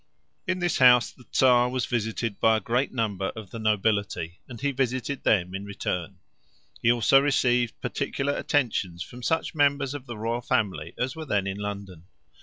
In 0.47 0.57
this 0.57 0.79
house 0.79 1.11
the 1.11 1.25
Czar 1.31 1.69
was 1.69 1.85
visited 1.85 2.39
by 2.39 2.57
a 2.57 2.59
great 2.59 2.91
number 2.91 3.27
of 3.35 3.51
the 3.51 3.59
nobility, 3.59 4.39
and 4.47 4.59
he 4.59 4.71
visited 4.71 5.21
them 5.23 5.53
in 5.53 5.63
return. 5.63 6.17
He 6.81 6.91
also 6.91 7.21
received 7.21 7.79
particular 7.81 8.35
attentions 8.35 9.03
from 9.03 9.21
such 9.21 9.53
members 9.53 9.93
of 9.93 10.07
the 10.07 10.17
royal 10.17 10.41
family 10.41 10.95
as 10.97 11.15
were 11.15 11.25
then 11.27 11.45
in 11.45 11.57
London. 11.57 12.05